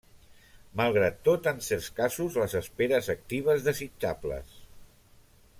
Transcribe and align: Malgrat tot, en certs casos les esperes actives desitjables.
Malgrat 0.79 1.19
tot, 1.27 1.49
en 1.51 1.61
certs 1.67 1.91
casos 2.01 2.39
les 2.45 2.57
esperes 2.63 3.13
actives 3.17 3.71
desitjables. 3.71 4.61